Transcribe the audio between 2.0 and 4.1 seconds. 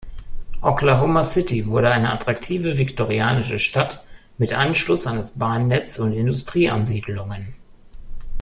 attraktive viktorianische Stadt